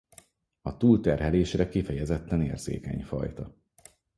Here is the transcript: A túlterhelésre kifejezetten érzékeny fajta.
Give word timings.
A 0.61 0.77
túlterhelésre 0.77 1.69
kifejezetten 1.69 2.41
érzékeny 2.41 3.03
fajta. 3.03 3.55